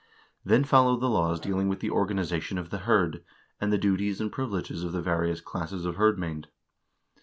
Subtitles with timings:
[0.43, 3.23] Then follow the laws dealing with the organization of the hird,
[3.59, 6.45] and the duties and privileges of the various classes of hirdmcend.